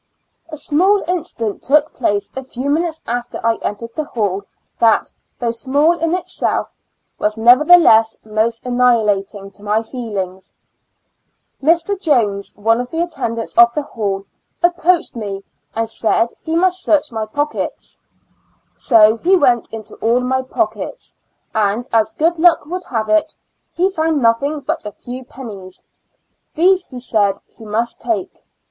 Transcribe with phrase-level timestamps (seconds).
[0.49, 4.41] A small incident took place a few minutes after I entered the hall,
[4.79, 6.73] that, though small in itself,
[7.19, 10.55] was nevertheless most annihilating to my feelings.
[11.61, 12.01] Mr.
[12.01, 14.25] Jones, one of the attendants of the hall,
[14.63, 15.85] approached me and IN A L JJNATIC ASYL UM.
[15.85, 18.01] 4 3 said he must search my pockets.
[18.73, 21.15] So he went into all my pockets,
[21.53, 23.35] and as good luck would have it,
[23.73, 25.83] he found nothing but a few pennies;
[26.55, 28.43] these he said he must take.